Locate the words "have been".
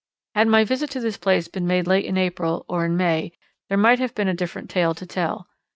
3.99-4.27